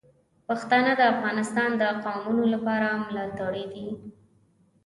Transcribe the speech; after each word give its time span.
پښتانه 0.47 0.91
د 0.97 1.01
افغانستان 1.13 1.69
د 1.81 1.83
قومونو 2.03 2.43
لپاره 2.53 2.87
ملاتړي 3.05 3.65
دي. 3.73 3.87